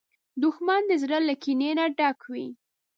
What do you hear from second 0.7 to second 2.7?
د زړه له کینې نه ډک وي